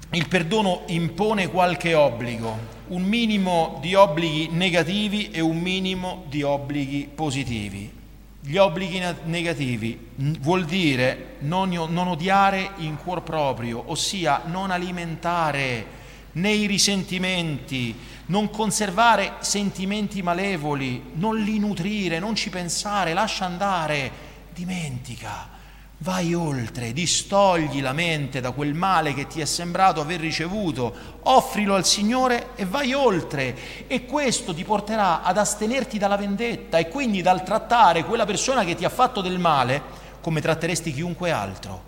il 0.09 0.27
perdono 0.27 0.81
impone 0.87 1.47
qualche 1.49 1.93
obbligo, 1.93 2.57
un 2.87 3.03
minimo 3.03 3.77
di 3.81 3.93
obblighi 3.93 4.47
negativi 4.49 5.29
e 5.29 5.41
un 5.41 5.59
minimo 5.59 6.23
di 6.27 6.41
obblighi 6.41 7.07
positivi. 7.13 7.98
Gli 8.41 8.57
obblighi 8.57 9.01
negativi 9.25 10.07
vuol 10.39 10.65
dire 10.65 11.35
non, 11.39 11.69
non 11.69 12.07
odiare 12.07 12.71
in 12.77 12.95
cuor 12.95 13.21
proprio, 13.21 13.83
ossia 13.87 14.43
non 14.45 14.71
alimentare 14.71 15.97
nei 16.33 16.65
risentimenti, 16.65 17.95
non 18.27 18.49
conservare 18.49 19.35
sentimenti 19.39 20.21
malevoli, 20.21 21.11
non 21.13 21.37
li 21.37 21.59
nutrire, 21.59 22.19
non 22.19 22.35
ci 22.35 22.49
pensare, 22.49 23.13
lascia 23.13 23.45
andare, 23.45 24.11
dimentica 24.53 25.57
Vai 26.01 26.33
oltre, 26.33 26.93
distogli 26.93 27.81
la 27.81 27.91
mente 27.91 28.39
da 28.39 28.51
quel 28.51 28.73
male 28.73 29.13
che 29.13 29.27
ti 29.27 29.41
è 29.41 29.45
sembrato 29.45 29.99
aver 29.99 30.21
ricevuto, 30.21 30.95
offrilo 31.23 31.75
al 31.75 31.85
Signore 31.85 32.55
e 32.55 32.65
vai 32.65 32.93
oltre. 32.93 33.85
E 33.85 34.05
questo 34.05 34.53
ti 34.53 34.63
porterà 34.63 35.23
ad 35.23 35.37
astenerti 35.37 35.97
dalla 35.97 36.15
vendetta 36.15 36.77
e 36.77 36.87
quindi 36.87 37.21
dal 37.21 37.43
trattare 37.43 38.05
quella 38.05 38.23
persona 38.23 38.63
che 38.63 38.75
ti 38.75 38.85
ha 38.85 38.89
fatto 38.89 39.19
del 39.19 39.39
male 39.39 39.81
come 40.21 40.39
tratteresti 40.39 40.93
chiunque 40.93 41.31
altro. 41.31 41.83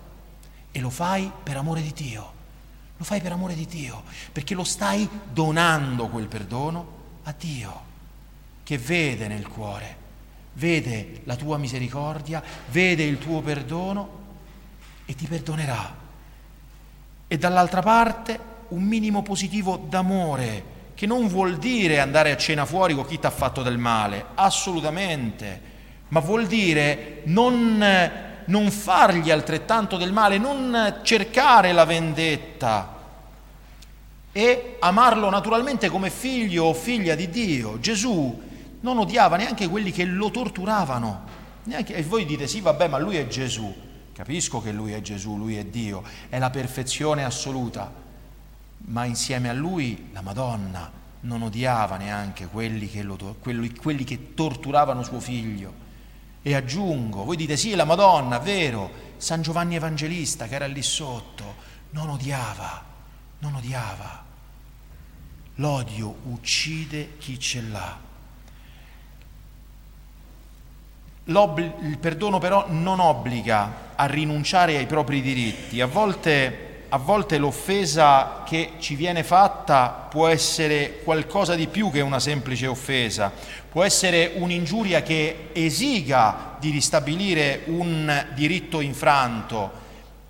E 0.72 0.78
lo 0.78 0.90
fai 0.90 1.32
per 1.42 1.56
amore 1.56 1.80
di 1.80 1.92
Dio. 1.94 2.32
Lo 2.98 3.04
fai 3.04 3.22
per 3.22 3.32
amore 3.32 3.54
di 3.54 3.64
Dio, 3.64 4.02
perché 4.30 4.54
lo 4.54 4.64
stai 4.64 5.08
donando 5.32 6.08
quel 6.08 6.26
perdono 6.26 7.00
a 7.22 7.34
Dio, 7.36 7.80
che 8.62 8.76
vede 8.76 9.26
nel 9.26 9.48
cuore 9.48 10.01
vede 10.54 11.20
la 11.24 11.36
tua 11.36 11.58
misericordia, 11.58 12.42
vede 12.70 13.02
il 13.02 13.18
tuo 13.18 13.40
perdono 13.40 14.20
e 15.06 15.14
ti 15.14 15.26
perdonerà. 15.26 16.00
E 17.26 17.38
dall'altra 17.38 17.80
parte 17.80 18.38
un 18.68 18.82
minimo 18.82 19.22
positivo 19.22 19.76
d'amore, 19.88 20.70
che 20.94 21.06
non 21.06 21.28
vuol 21.28 21.56
dire 21.56 22.00
andare 22.00 22.30
a 22.30 22.36
cena 22.36 22.64
fuori 22.64 22.94
con 22.94 23.06
chi 23.06 23.18
ti 23.18 23.26
ha 23.26 23.30
fatto 23.30 23.62
del 23.62 23.78
male, 23.78 24.26
assolutamente, 24.34 25.60
ma 26.08 26.20
vuol 26.20 26.46
dire 26.46 27.22
non, 27.24 28.10
non 28.44 28.70
fargli 28.70 29.30
altrettanto 29.30 29.96
del 29.96 30.12
male, 30.12 30.38
non 30.38 31.00
cercare 31.02 31.72
la 31.72 31.84
vendetta 31.84 33.00
e 34.32 34.76
amarlo 34.80 35.28
naturalmente 35.28 35.88
come 35.90 36.08
figlio 36.08 36.64
o 36.64 36.74
figlia 36.74 37.14
di 37.14 37.28
Dio. 37.28 37.78
Gesù 37.80 38.50
non 38.82 38.98
odiava 38.98 39.36
neanche 39.36 39.68
quelli 39.68 39.90
che 39.90 40.04
lo 40.04 40.30
torturavano. 40.30 41.40
Neanche, 41.64 41.94
e 41.94 42.02
voi 42.02 42.24
dite 42.24 42.46
sì, 42.46 42.60
vabbè, 42.60 42.88
ma 42.88 42.98
lui 42.98 43.16
è 43.16 43.26
Gesù. 43.26 43.74
Capisco 44.12 44.60
che 44.60 44.72
lui 44.72 44.92
è 44.92 45.00
Gesù, 45.00 45.36
lui 45.36 45.56
è 45.56 45.64
Dio, 45.64 46.04
è 46.28 46.38
la 46.38 46.50
perfezione 46.50 47.24
assoluta. 47.24 47.92
Ma 48.84 49.04
insieme 49.04 49.48
a 49.48 49.52
lui 49.52 50.10
la 50.12 50.20
Madonna 50.20 50.90
non 51.20 51.42
odiava 51.42 51.96
neanche 51.96 52.46
quelli 52.46 52.88
che, 52.90 53.02
lo, 53.02 53.16
quelli, 53.40 53.74
quelli 53.74 54.04
che 54.04 54.34
torturavano 54.34 55.02
suo 55.02 55.20
figlio. 55.20 55.80
E 56.42 56.54
aggiungo, 56.54 57.24
voi 57.24 57.36
dite 57.36 57.56
sì, 57.56 57.74
la 57.74 57.84
Madonna, 57.84 58.38
vero, 58.38 58.90
San 59.16 59.42
Giovanni 59.42 59.76
Evangelista 59.76 60.48
che 60.48 60.56
era 60.56 60.66
lì 60.66 60.82
sotto, 60.82 61.54
non 61.90 62.08
odiava, 62.08 62.82
non 63.38 63.54
odiava. 63.54 64.24
L'odio 65.56 66.16
uccide 66.24 67.16
chi 67.18 67.38
ce 67.38 67.60
l'ha. 67.60 68.10
Il 71.24 71.98
perdono 72.00 72.38
però 72.38 72.66
non 72.68 72.98
obbliga 72.98 73.90
a 73.94 74.06
rinunciare 74.06 74.76
ai 74.76 74.86
propri 74.86 75.20
diritti. 75.20 75.80
A 75.80 75.86
volte, 75.86 76.84
a 76.88 76.96
volte 76.96 77.38
l'offesa 77.38 78.42
che 78.44 78.72
ci 78.78 78.96
viene 78.96 79.22
fatta 79.22 80.08
può 80.10 80.26
essere 80.26 81.00
qualcosa 81.04 81.54
di 81.54 81.68
più 81.68 81.90
che 81.90 82.00
una 82.00 82.18
semplice 82.18 82.66
offesa, 82.66 83.30
può 83.70 83.84
essere 83.84 84.32
un'ingiuria 84.34 85.02
che 85.02 85.50
esiga 85.52 86.56
di 86.58 86.70
ristabilire 86.70 87.62
un 87.66 88.26
diritto 88.34 88.80
infranto, 88.80 89.80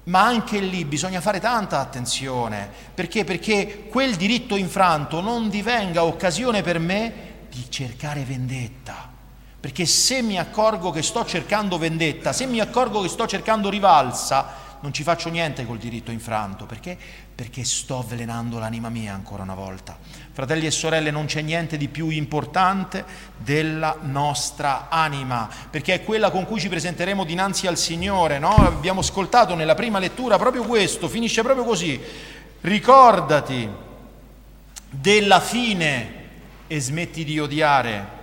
ma 0.05 0.25
anche 0.25 0.59
lì 0.59 0.85
bisogna 0.85 1.21
fare 1.21 1.41
tanta 1.41 1.81
attenzione, 1.81 2.69
perché? 2.93 3.25
Perché 3.25 3.87
quel 3.89 4.17
diritto 4.17 4.57
infranto 4.57 5.21
non 5.21 5.49
divenga 5.49 6.05
occasione 6.05 6.63
per 6.63 6.79
me 6.79 7.13
di 7.49 7.65
cercare 7.71 8.25
vendetta. 8.25 9.12
Perché 9.63 9.87
se 9.87 10.23
mi 10.23 10.41
accorgo 10.41 10.91
che 10.91 11.03
sto 11.03 11.25
cercando 11.25 11.79
vendetta, 11.79 12.33
se 12.33 12.47
mi 12.47 12.59
accorgo 12.59 13.01
che 13.01 13.07
sto 13.07 13.29
cercando 13.29 13.71
rivalsa, 13.71 14.55
non 14.81 14.93
ci 14.93 15.05
faccio 15.05 15.29
niente 15.29 15.65
col 15.65 15.79
diritto 15.79 16.11
infranto. 16.11 16.67
Perché? 16.67 16.99
Perché 17.33 17.63
sto 17.63 17.99
avvelenando 17.99 18.59
l'anima 18.59 18.89
mia 18.89 19.15
ancora 19.15 19.45
una 19.45 19.55
volta. 19.55 19.97
Fratelli 20.33 20.67
e 20.67 20.73
sorelle, 20.73 21.13
non 21.13 21.27
c'è 21.27 21.43
niente 21.43 21.77
di 21.77 21.87
più 21.87 22.09
importante 22.09 23.05
della 23.37 23.99
nostra 24.01 24.89
anima, 24.89 25.49
perché 25.71 25.95
è 25.95 26.03
quella 26.03 26.33
con 26.33 26.45
cui 26.45 26.59
ci 26.59 26.69
presenteremo 26.69 27.23
dinanzi 27.23 27.69
al 27.69 27.79
Signore. 27.79 28.41
No? 28.41 28.57
Abbiamo 28.57 28.99
ascoltato 28.99 29.55
nella 29.55 29.77
prima 29.77 30.01
lettura 30.01 30.39
proprio 30.39 30.65
questo, 30.65 31.07
finisce 31.07 31.43
proprio 31.43 31.65
così. 31.65 32.01
Ricordati 32.63 33.71
della 34.91 35.39
fine 35.39 36.15
e 36.67 36.81
smetti 36.81 37.23
di 37.23 37.39
odiare, 37.39 38.22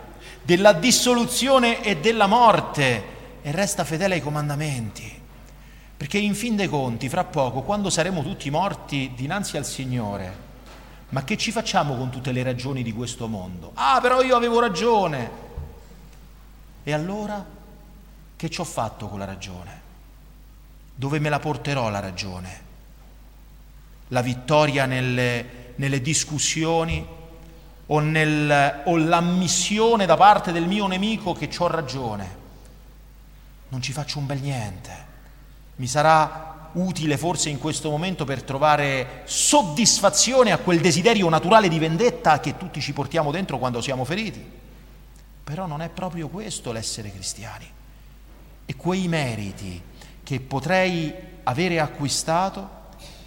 della 0.50 0.74
dissoluzione 0.74 1.84
e 1.84 1.98
della 1.98 2.26
morte 2.26 3.04
e 3.44 3.52
resta 3.52 3.84
fedele 3.84 4.16
ai 4.16 4.22
comandamenti. 4.22 5.22
Perché 5.96 6.18
in 6.18 6.34
fin 6.34 6.56
dei 6.56 6.68
conti, 6.68 7.08
fra 7.08 7.24
poco, 7.24 7.62
quando 7.62 7.92
saremo 7.92 8.24
tutti 8.24 8.50
morti 8.50 9.12
dinanzi 9.16 9.58
al 9.58 9.66
Signore, 9.66 10.48
ma 11.10 11.24
che 11.24 11.38
ci 11.38 11.52
facciamo 11.52 11.96
con 11.96 12.10
tutte 12.10 12.32
le 12.32 12.42
ragioni 12.42 12.82
di 12.82 12.92
questo 12.92 13.28
mondo? 13.28 13.74
Ah, 13.76 14.00
però 14.02 14.24
io 14.24 14.36
avevo 14.36 14.60
ragione. 14.60 15.30
E 16.84 16.94
allora 16.94 17.46
che 18.36 18.50
ci 18.50 18.60
ho 18.60 18.66
fatto 18.66 19.08
con 19.08 19.20
la 19.20 19.26
ragione? 19.26 19.82
Dove 20.96 21.20
me 21.20 21.30
la 21.30 21.40
porterò 21.40 21.90
la 21.90 22.00
ragione? 22.00 22.62
La 24.08 24.24
vittoria 24.24 24.88
nelle, 24.88 25.74
nelle 25.76 26.02
discussioni 26.02 27.18
o, 27.92 28.00
nel, 28.00 28.82
o 28.86 28.98
l'ammissione 28.98 30.06
da 30.06 30.16
parte 30.16 30.52
del 30.52 30.66
mio 30.66 30.88
nemico 30.88 31.34
che 31.34 31.50
ho 31.58 31.68
ragione? 31.68 32.38
Non 33.70 33.82
ci 33.82 33.92
faccio 33.92 34.20
un 34.20 34.26
bel 34.26 34.40
niente 34.40 35.08
mi 35.80 35.88
sarà 35.88 36.70
utile 36.74 37.18
forse 37.18 37.50
in 37.50 37.58
questo 37.58 37.90
momento 37.90 38.26
per 38.26 38.44
trovare 38.44 39.22
soddisfazione 39.24 40.52
a 40.52 40.58
quel 40.58 40.82
desiderio 40.82 41.30
naturale 41.30 41.70
di 41.70 41.80
vendetta 41.80 42.40
che 42.40 42.58
tutti 42.58 42.82
ci 42.82 42.94
portiamo 42.94 43.32
dentro 43.32 43.58
quando 43.58 43.82
siamo 43.82 44.04
feriti. 44.04 44.46
Però 45.44 45.66
non 45.66 45.82
è 45.82 45.90
proprio 45.90 46.28
questo 46.28 46.72
l'essere 46.74 47.12
cristiani. 47.12 47.66
E 48.66 48.76
quei 48.76 49.08
meriti 49.08 49.82
che 50.22 50.40
potrei 50.42 51.14
avere 51.44 51.80
acquistato 51.80 52.70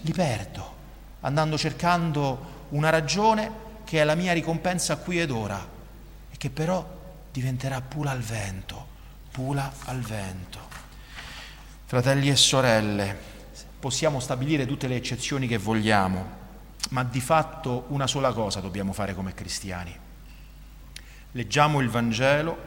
li 0.01 0.13
perdo, 0.13 0.73
andando 1.21 1.57
cercando 1.57 2.51
una 2.69 2.91
ragione 2.91 3.51
che 3.83 4.01
è 4.01 4.03
la 4.03 4.15
mia 4.15 4.33
ricompensa 4.33 4.97
qui 4.97 5.19
ed 5.19 5.31
ora 5.31 5.65
e 6.31 6.37
che 6.37 6.49
però 6.49 7.01
diventerà 7.31 7.81
pula 7.81 8.11
al 8.11 8.21
vento, 8.21 8.87
pula 9.31 9.71
al 9.85 9.99
vento. 10.01 10.59
Fratelli 11.85 12.29
e 12.29 12.35
sorelle, 12.35 13.15
possiamo 13.79 14.19
stabilire 14.19 14.65
tutte 14.65 14.87
le 14.87 14.95
eccezioni 14.95 15.47
che 15.47 15.57
vogliamo, 15.57 16.41
ma 16.89 17.03
di 17.03 17.21
fatto 17.21 17.85
una 17.89 18.07
sola 18.07 18.31
cosa 18.33 18.59
dobbiamo 18.59 18.93
fare 18.93 19.13
come 19.13 19.33
cristiani. 19.33 19.95
Leggiamo 21.31 21.79
il 21.79 21.89
Vangelo 21.89 22.57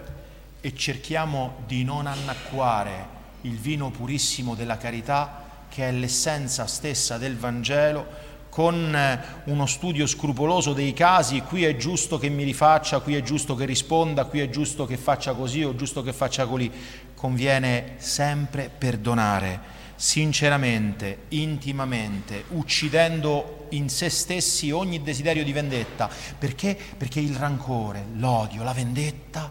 e 0.60 0.74
cerchiamo 0.74 1.62
di 1.66 1.84
non 1.84 2.06
annacquare 2.06 3.14
il 3.42 3.56
vino 3.56 3.90
purissimo 3.90 4.54
della 4.54 4.76
carità, 4.76 5.44
che 5.68 5.88
è 5.88 5.92
l'essenza 5.92 6.66
stessa 6.66 7.18
del 7.18 7.36
Vangelo, 7.36 8.06
con 8.56 9.20
uno 9.44 9.66
studio 9.66 10.06
scrupoloso 10.06 10.72
dei 10.72 10.94
casi, 10.94 11.42
qui 11.42 11.64
è 11.64 11.76
giusto 11.76 12.16
che 12.16 12.30
mi 12.30 12.42
rifaccia, 12.42 13.00
qui 13.00 13.14
è 13.14 13.20
giusto 13.20 13.54
che 13.54 13.66
risponda, 13.66 14.24
qui 14.24 14.40
è 14.40 14.48
giusto 14.48 14.86
che 14.86 14.96
faccia 14.96 15.34
così 15.34 15.62
o 15.62 15.74
giusto 15.74 16.02
che 16.02 16.14
faccia 16.14 16.46
così 16.46 16.72
conviene 17.14 17.96
sempre 17.98 18.70
perdonare 18.70 19.60
sinceramente, 19.94 21.24
intimamente, 21.28 22.44
uccidendo 22.48 23.66
in 23.72 23.90
se 23.90 24.08
stessi 24.08 24.70
ogni 24.70 25.02
desiderio 25.02 25.44
di 25.44 25.52
vendetta. 25.52 26.08
Perché? 26.38 26.78
Perché 26.96 27.20
il 27.20 27.36
rancore, 27.36 28.06
l'odio, 28.14 28.62
la 28.62 28.72
vendetta 28.72 29.50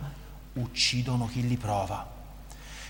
uccidono 0.53 1.29
chi 1.31 1.47
li 1.47 1.57
prova. 1.57 2.11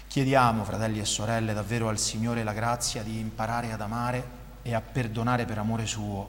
Chiediamo, 0.07 0.63
fratelli 0.63 0.99
e 0.99 1.05
sorelle, 1.05 1.53
davvero 1.53 1.89
al 1.89 1.99
Signore 1.99 2.43
la 2.43 2.53
grazia 2.53 3.03
di 3.03 3.19
imparare 3.19 3.73
ad 3.73 3.81
amare 3.81 4.43
e 4.67 4.73
a 4.73 4.81
perdonare 4.81 5.45
per 5.45 5.59
amore 5.59 5.85
suo, 5.85 6.27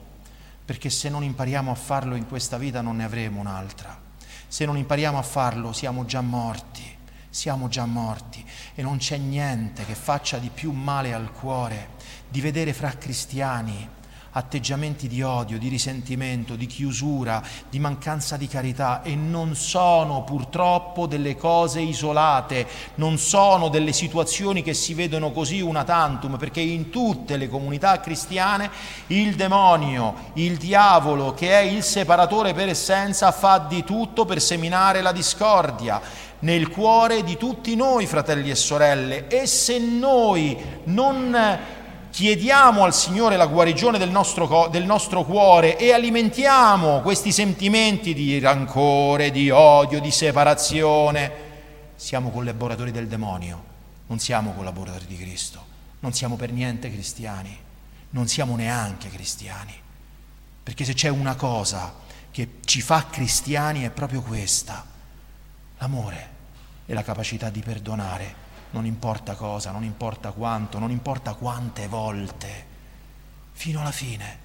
perché 0.63 0.91
se 0.91 1.09
non 1.09 1.23
impariamo 1.23 1.71
a 1.71 1.75
farlo 1.75 2.13
in 2.13 2.27
questa 2.27 2.59
vita 2.59 2.81
non 2.81 2.97
ne 2.97 3.03
avremo 3.03 3.39
un'altra. 3.39 3.99
Se 4.47 4.63
non 4.65 4.77
impariamo 4.77 5.17
a 5.17 5.23
farlo 5.23 5.73
siamo 5.73 6.05
già 6.05 6.21
morti 6.21 6.95
siamo 7.29 7.67
già 7.67 7.85
morti 7.85 8.43
e 8.73 8.81
non 8.81 8.97
c'è 8.97 9.17
niente 9.17 9.85
che 9.85 9.93
faccia 9.93 10.39
di 10.39 10.49
più 10.49 10.71
male 10.71 11.13
al 11.13 11.31
cuore 11.31 11.89
di 12.27 12.41
vedere 12.41 12.73
fra 12.73 12.89
cristiani 12.89 13.87
atteggiamenti 14.31 15.07
di 15.07 15.21
odio, 15.21 15.57
di 15.57 15.67
risentimento, 15.67 16.55
di 16.55 16.65
chiusura, 16.65 17.41
di 17.69 17.79
mancanza 17.79 18.37
di 18.37 18.47
carità 18.47 19.01
e 19.01 19.15
non 19.15 19.55
sono 19.55 20.23
purtroppo 20.23 21.07
delle 21.07 21.35
cose 21.35 21.81
isolate, 21.81 22.67
non 22.95 23.17
sono 23.17 23.69
delle 23.69 23.93
situazioni 23.93 24.61
che 24.61 24.73
si 24.73 24.93
vedono 24.93 25.31
così 25.31 25.61
una 25.61 25.83
tantum, 25.83 26.37
perché 26.37 26.61
in 26.61 26.89
tutte 26.89 27.37
le 27.37 27.49
comunità 27.49 27.99
cristiane 27.99 28.69
il 29.07 29.35
demonio, 29.35 30.31
il 30.33 30.57
diavolo 30.57 31.33
che 31.33 31.51
è 31.51 31.61
il 31.61 31.83
separatore 31.83 32.53
per 32.53 32.69
essenza 32.69 33.31
fa 33.31 33.57
di 33.59 33.83
tutto 33.83 34.25
per 34.25 34.41
seminare 34.41 35.01
la 35.01 35.11
discordia 35.11 36.01
nel 36.39 36.69
cuore 36.69 37.23
di 37.23 37.35
tutti 37.35 37.75
noi, 37.75 38.05
fratelli 38.05 38.51
e 38.51 38.55
sorelle, 38.55 39.27
e 39.27 39.47
se 39.47 39.79
noi 39.79 40.55
non 40.83 41.35
chiediamo 42.17 42.83
al 42.83 42.95
Signore 42.95 43.37
la 43.37 43.45
guarigione 43.45 43.99
del 43.99 44.09
nostro, 44.09 44.69
del 44.71 44.85
nostro, 44.85 45.23
cuore 45.23 45.77
e 45.77 45.93
alimentiamo 45.93 47.01
questi 47.01 47.31
sentimenti 47.31 48.15
di 48.15 48.39
rancore, 48.39 49.29
di 49.29 49.51
odio, 49.51 50.01
di 50.01 50.09
separazione, 50.09 51.31
siamo 51.95 52.31
collaboratori 52.31 52.89
del 52.89 53.05
demonio, 53.05 53.63
non 54.07 54.17
siamo 54.17 54.53
collaboratori 54.53 55.05
di 55.05 55.15
Cristo, 55.15 55.63
non 55.99 56.11
siamo 56.11 56.37
per 56.37 56.51
niente 56.51 56.91
cristiani, 56.91 57.55
non 58.09 58.27
siamo 58.27 58.55
neanche 58.55 59.09
cristiani, 59.09 59.79
perché 60.63 60.85
se 60.85 60.95
c'è 60.95 61.09
una 61.09 61.35
cosa 61.35 61.93
che 62.31 62.53
ci 62.65 62.81
fa 62.81 63.05
cristiani 63.11 63.83
è 63.83 63.91
proprio 63.91 64.23
questa 64.23 64.83
L'amore 65.77 66.29
e 66.87 66.95
la 66.95 67.03
capacità 67.03 67.51
di 67.51 67.61
perdonare, 67.61 68.45
non 68.77 68.85
importa 68.85 69.33
cosa, 69.33 69.71
non 69.71 69.83
importa 69.83 70.31
quanto, 70.31 70.77
non 70.77 70.91
importa 70.91 71.33
quante 71.33 71.87
volte, 71.87 72.65
fino 73.53 73.81
alla 73.81 73.91
fine, 73.91 74.37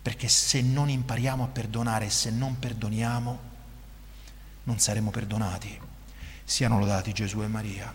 perché 0.00 0.28
se 0.28 0.62
non 0.62 0.88
impariamo 0.88 1.44
a 1.44 1.48
perdonare 1.48 2.08
se 2.08 2.30
non 2.30 2.58
perdoniamo, 2.58 3.38
non 4.62 4.78
saremo 4.78 5.10
perdonati. 5.10 5.78
Siano 6.42 6.78
lodati 6.78 7.12
Gesù 7.12 7.42
e 7.42 7.48
Maria. 7.48 7.92